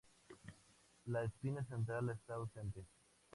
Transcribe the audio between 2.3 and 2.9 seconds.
ausente.